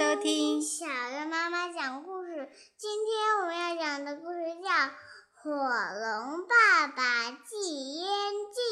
[0.00, 2.48] 收听小月妈妈讲故事。
[2.78, 4.70] 今天我们要讲的故事叫
[5.34, 7.58] 《火龙爸爸戒
[7.98, 8.62] 烟记》。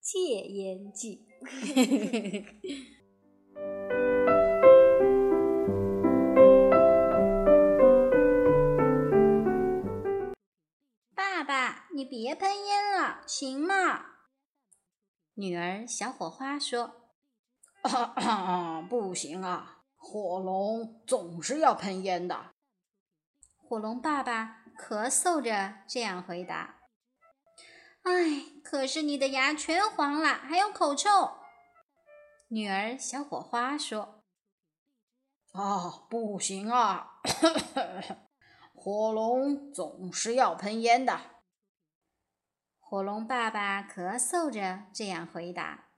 [0.00, 1.26] 戒烟记。
[11.16, 14.04] 爸爸，你别喷烟了，行吗？
[15.34, 16.92] 女儿小火花说
[18.88, 22.54] ：“不行啊，火龙总是要喷烟的。”
[23.56, 26.80] 火龙爸爸咳嗽着这样回答
[28.02, 31.08] ：“哎，可是你的牙全黄了，还有口臭。”
[32.48, 34.24] 女儿小火花说
[35.52, 37.20] ：“啊，不行啊，
[38.74, 41.20] 火龙总是要喷烟的。”
[42.80, 45.90] 火龙爸爸咳嗽着这样回答。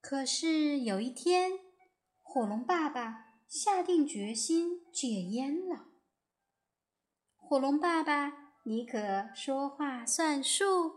[0.00, 1.50] 可是有一天，
[2.34, 5.88] 火龙爸爸下定决心戒烟了。
[7.36, 10.94] 火龙爸爸，你可说话算数？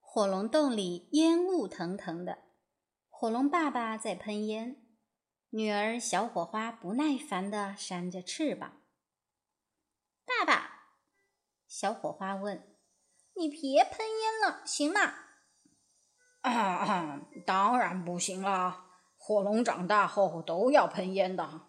[0.00, 2.38] 火龙洞里烟雾腾腾的，
[3.10, 4.82] 火龙爸爸在喷烟。
[5.50, 8.80] 女儿小火花不耐烦地扇着翅膀。
[10.24, 10.75] 爸爸，
[11.78, 12.66] 小火花问
[13.36, 15.00] ：“你别喷烟了，行吗
[16.40, 18.86] ？”“啊，当然不行啦！
[19.18, 21.66] 火龙长大后都要喷烟的。”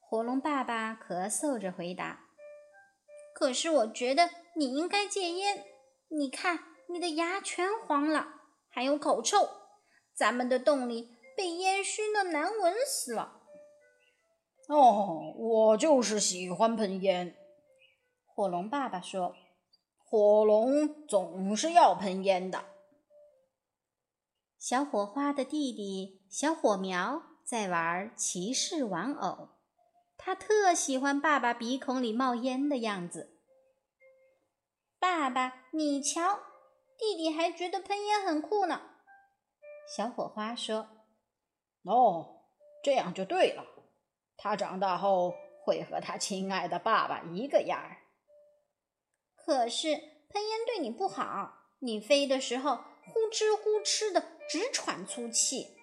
[0.00, 2.20] 火龙爸爸咳嗽着回答。
[3.36, 5.62] “可是我觉得你应该戒烟。
[6.08, 8.28] 你看，你的牙全黄了，
[8.70, 9.46] 还有口臭，
[10.14, 13.40] 咱们的洞里……”被烟熏的难闻死了。
[14.68, 17.36] 哦，我就是喜欢喷烟。
[18.34, 19.36] 火龙爸爸说
[19.98, 22.64] ：“火龙总是要喷烟的。”
[24.58, 29.48] 小火花的弟弟小火苗在玩骑士玩偶，
[30.16, 33.38] 他特喜欢爸爸鼻孔里冒烟的样子。
[34.98, 36.38] 爸爸，你瞧，
[36.96, 38.80] 弟弟还觉得喷烟很酷呢。
[39.94, 40.88] 小火花说。
[41.84, 42.44] 哦，
[42.82, 43.64] 这样就对了。
[44.36, 45.34] 他长大后
[45.64, 47.98] 会和他亲爱的爸爸一个样儿。
[49.44, 49.88] 可是
[50.28, 55.76] 喷烟对你不好，你飞的时候呼哧呼哧的直喘粗气。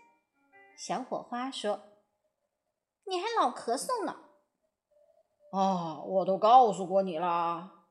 [0.77, 1.81] 小火花说
[3.05, 4.15] ：“你还老咳嗽呢。”
[5.51, 7.87] 啊，我都告诉过你啦。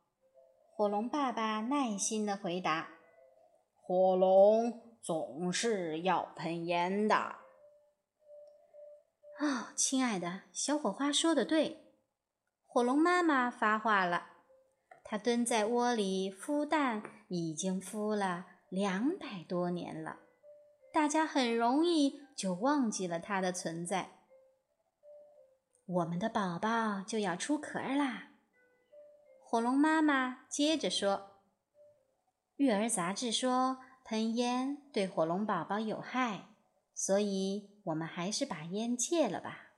[0.74, 2.88] 火龙爸爸耐心的回答
[3.82, 7.16] ：“火龙总是要喷烟的。”
[9.40, 11.94] 哦，亲爱的小火花说的对，
[12.66, 14.37] 火龙妈妈发话了。
[15.08, 20.18] 它蹲在窝里孵蛋，已经孵了两百多年了，
[20.92, 24.10] 大家很容易就忘记了它的存在。
[25.86, 28.32] 我们的宝宝就要出壳啦。
[29.42, 31.30] 火龙妈妈接着说
[32.56, 36.50] ：“育儿杂志说喷烟对火龙宝宝有害，
[36.94, 39.70] 所以。”我们还是把烟戒了吧。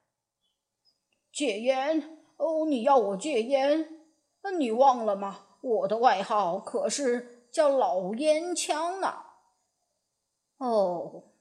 [1.33, 2.19] 戒烟？
[2.39, 4.00] 哦，你要我戒烟？
[4.59, 5.59] 你忘了吗？
[5.63, 9.25] 我的外号可是叫老烟枪呢。
[10.57, 11.33] 哦，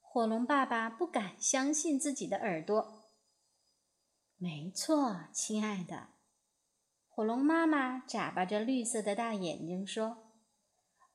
[0.00, 3.10] 火龙爸爸不敢相信自己的耳朵。
[4.36, 6.08] 没错，亲爱的。
[7.08, 10.32] 火龙妈妈眨巴着绿色的大眼睛说：“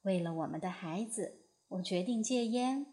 [0.03, 2.85] 为了我们的孩子，我决定戒烟。”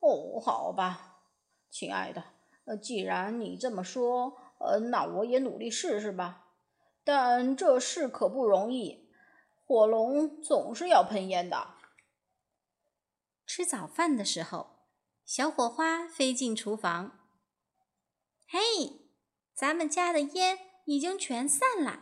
[0.00, 1.22] 哦，好吧，
[1.70, 2.22] 亲爱的，
[2.64, 6.46] 呃，既然你这么说，呃，那我也努力试试吧。
[7.04, 9.08] 但这事可不容易，
[9.64, 11.74] 火龙总是要喷烟的。
[13.46, 14.80] 吃早饭的时候，
[15.24, 17.18] 小火花飞进厨房。
[18.46, 18.60] 嘿，
[19.54, 22.00] 咱们家的烟已经全散了。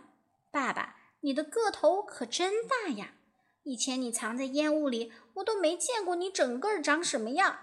[0.50, 3.14] 爸爸，你的个头可真大呀！
[3.62, 7.58] 以前你藏在烟雾里，我都没见过你整个长什么样。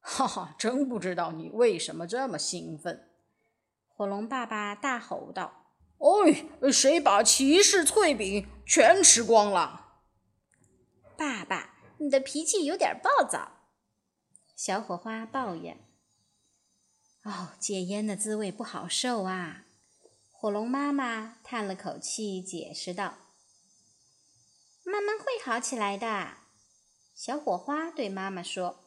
[0.00, 3.05] 哈哈，真不知道你为什么这么兴奋！
[3.96, 9.96] 火龙爸爸大吼道：“哎，谁把骑士脆饼全吃光了？”
[11.16, 13.52] 爸爸，你的脾气有点暴躁。”
[14.54, 15.82] 小火花抱怨。
[17.24, 19.64] “哦，戒烟的滋味不好受啊！”
[20.30, 23.14] 火龙妈妈叹了口气，解释道
[24.84, 26.34] ：“慢慢会好起来的。”
[27.16, 28.84] 小火花对妈妈说。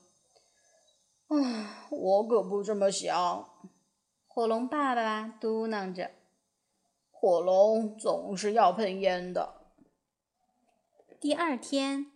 [1.30, 3.69] 啊，我可不这么想。
[4.40, 6.12] 火龙爸爸嘟囔着。
[7.12, 9.74] 火龙总是要喷烟的。
[11.20, 12.10] 第二天，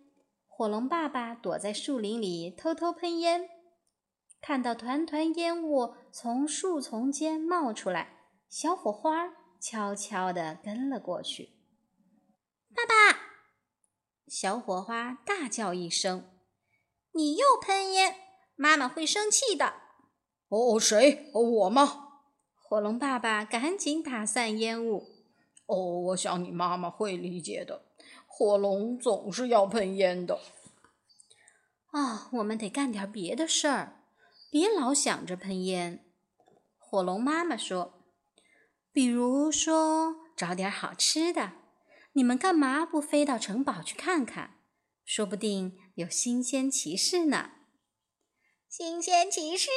[0.48, 3.50] 火龙爸爸躲在树林里偷偷喷烟，
[4.40, 11.58] 看到团团烟雾从树丛间冒出来，小火花悄悄地跟了过去。
[12.74, 13.20] 爸爸，
[14.30, 16.32] 小火花大叫一声
[17.12, 18.16] ：“你又喷烟，
[18.56, 19.74] 妈妈会生气的。”
[20.48, 21.30] 哦，谁？
[21.34, 22.03] 我吗？
[22.66, 25.12] 火龙爸爸赶紧打散烟雾。
[25.68, 27.86] 哦，我想你妈妈会理解的。
[28.26, 30.40] 火龙总是要喷烟的。
[31.92, 34.04] 啊，我们得干点别的事儿，
[34.50, 36.04] 别老想着喷烟。
[36.80, 38.02] 火龙妈妈说
[38.92, 41.52] ：“比如说，找点好吃的。
[42.14, 44.58] 你们干嘛不飞到城堡去看看？
[45.06, 47.52] 说不定有新鲜奇事呢。”
[48.68, 49.70] 新鲜奇事！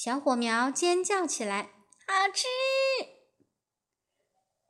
[0.00, 1.70] 小火苗尖叫起来
[2.06, 2.46] ：“好吃！”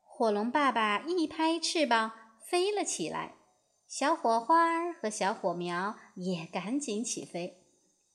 [0.01, 2.13] 火龙爸爸一拍翅膀。
[2.49, 3.37] 飞了起来，
[3.87, 7.63] 小火花和小火苗也赶紧起飞。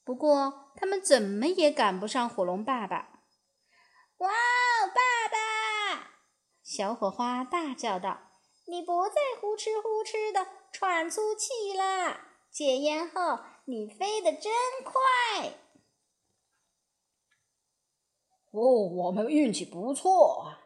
[0.04, 3.19] 不过，他们怎么也赶不上火龙爸爸。
[4.18, 6.13] 哇哦，爸爸！
[6.63, 8.31] 小火花大叫道
[8.65, 12.21] ：“你不再呼哧呼哧的喘粗气了！
[12.51, 14.51] 戒烟后，你飞得真
[14.83, 15.54] 快！”
[18.53, 20.61] 哦，我们运气不错啊。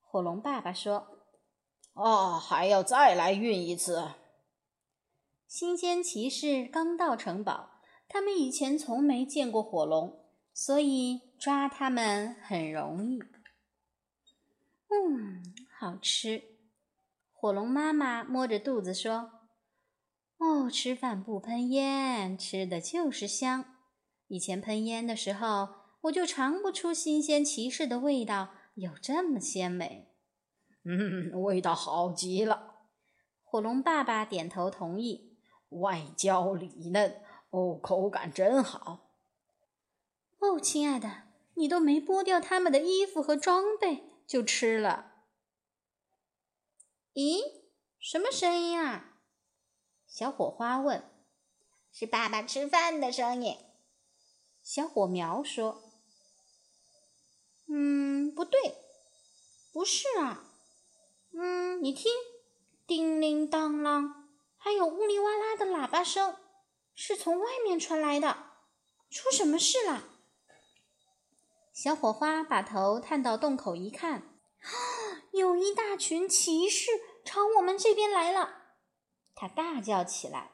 [0.00, 1.08] 火龙爸爸说。
[1.94, 4.10] 啊，还要再来运一次。
[5.46, 7.70] 新鲜骑士刚到城堡，
[8.08, 13.20] 他们以前从没见过火龙，所以抓他们很容易。
[14.88, 15.40] 嗯，
[15.78, 16.42] 好吃。
[17.32, 19.30] 火龙妈妈摸着肚子说
[20.38, 23.64] ：“哦，吃饭不喷烟，吃的就是香。
[24.26, 25.68] 以前喷烟的时候，
[26.04, 30.10] 我就尝不出新鲜骑士的味道有这么鲜美。”
[30.84, 32.74] 嗯， 味道好极了。
[33.42, 35.32] 火龙爸爸点头同意。
[35.70, 37.20] 外焦里嫩，
[37.50, 39.10] 哦，口感真好。
[40.38, 41.22] 哦，亲爱的，
[41.54, 45.14] 你都没剥掉他们的衣服和装备就吃了。
[47.14, 47.40] 咦，
[47.98, 49.16] 什么声音啊？
[50.06, 51.02] 小火花问。
[51.90, 53.56] 是爸爸吃饭的声音。
[54.62, 55.93] 小火苗说。
[57.66, 58.60] 嗯，不对，
[59.72, 60.44] 不是啊。
[61.32, 62.12] 嗯，你听，
[62.86, 64.12] 叮铃当啷，
[64.56, 66.36] 还有呜里哇啦的喇叭声，
[66.94, 68.50] 是从外面传来的。
[69.10, 70.04] 出什么事了？
[71.72, 74.14] 小火花把头探到洞口一看，
[74.60, 74.68] 啊
[75.32, 76.90] 有一大群骑士
[77.24, 78.62] 朝我们这边来了。
[79.34, 80.52] 他大叫起来：“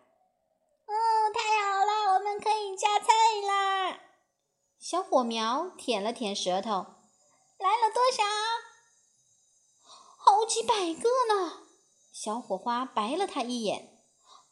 [0.89, 0.93] 哦，
[1.35, 3.07] 太好了，我们可以加菜
[3.47, 4.01] 啦！”
[4.81, 6.87] 小火苗舔了舔舌头
[7.71, 8.25] ：“来了多少？”
[10.19, 11.69] 好几百个呢！
[12.13, 14.03] 小火花白了他一眼，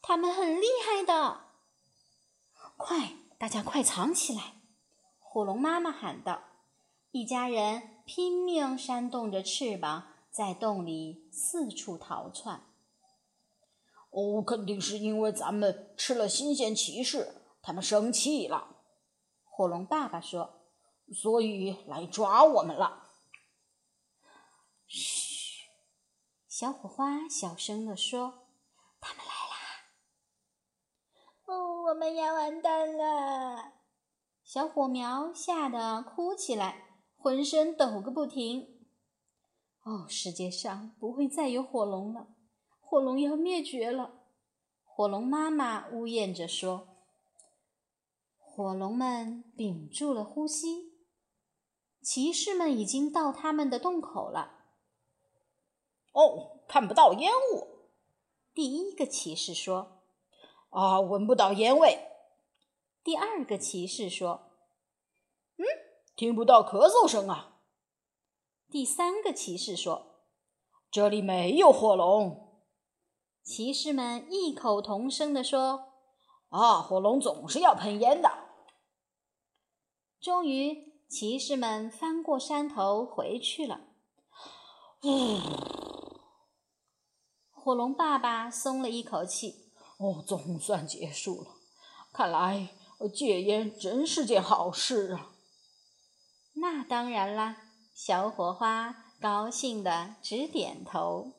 [0.00, 1.46] 他们很厉害的。
[2.76, 4.60] 快，大家快藏起来！
[5.18, 6.42] 火龙妈妈喊道。
[7.10, 12.62] 一家人拼命扇动着翅膀，在洞里四处逃窜。
[14.10, 18.76] 哦，肯定是因为咱们吃了新鲜骑士，他们生气了。
[19.44, 20.68] 火龙爸爸说
[21.12, 23.06] ：“所以来抓我们了。”
[24.88, 25.68] 嘘。
[26.48, 28.48] 小火花小声地说
[29.00, 29.56] ：“他们来啦！”
[31.46, 33.74] 哦，我们要完蛋了！
[34.42, 38.88] 小火苗吓得哭起来，浑身抖个不停。
[39.84, 42.28] 哦，世界上不会再有火龙了，
[42.80, 44.24] 火龙要灭绝了。
[44.82, 46.88] 火龙妈妈呜咽着说。
[48.36, 50.98] 火龙们屏住了呼吸。
[52.02, 54.57] 骑士们已经到他们的洞口了。
[56.18, 57.86] 哦，看不到烟雾。
[58.52, 60.02] 第一个骑士说
[60.70, 62.08] ：“啊，闻不到烟味。”
[63.04, 64.50] 第二个骑士说
[65.58, 65.64] ：“嗯，
[66.16, 67.60] 听不到咳嗽声啊。”
[68.68, 70.24] 第三个骑士说
[70.90, 72.64] ：“这里没有火龙。”
[73.44, 75.92] 骑士们异口同声地说
[76.50, 78.28] ：“啊，火龙总是要喷烟的。”
[80.20, 83.82] 终于，骑士们翻过山头回去了。
[85.04, 85.77] 呜。
[87.68, 89.66] 火龙爸爸松了一口气。
[89.98, 91.48] 哦，总算结束了。
[92.14, 92.70] 看来
[93.14, 95.32] 戒烟真是件好事啊。
[96.54, 97.58] 那当然啦，
[97.94, 101.32] 小火花高兴的直点头。